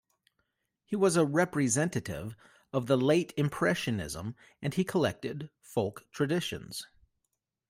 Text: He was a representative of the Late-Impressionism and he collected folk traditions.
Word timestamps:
He 0.87 0.95
was 0.95 1.15
a 1.15 1.23
representative 1.23 2.35
of 2.73 2.87
the 2.87 2.97
Late-Impressionism 2.97 4.35
and 4.59 4.73
he 4.73 4.83
collected 4.83 5.51
folk 5.61 6.07
traditions. 6.11 6.87